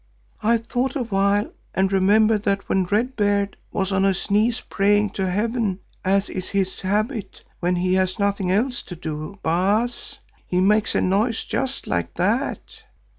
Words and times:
"I 0.41 0.57
thought 0.57 0.95
a 0.95 1.03
while 1.03 1.51
and 1.75 1.93
remembered 1.93 2.41
that 2.45 2.67
when 2.67 2.85
Red 2.85 3.15
Beard 3.15 3.55
was 3.71 3.91
on 3.91 4.01
his 4.03 4.31
knees 4.31 4.59
praying 4.59 5.11
to 5.11 5.29
Heaven, 5.29 5.79
as 6.03 6.27
is 6.27 6.49
his 6.49 6.81
habit 6.81 7.43
when 7.59 7.75
he 7.75 7.93
has 7.93 8.17
nothing 8.17 8.51
else 8.51 8.81
to 8.81 8.95
do, 8.95 9.37
Baas, 9.43 10.17
he 10.47 10.59
makes 10.59 10.95
a 10.95 11.01
noise 11.01 11.45
just 11.45 11.85
like 11.85 12.15
that. 12.15 12.81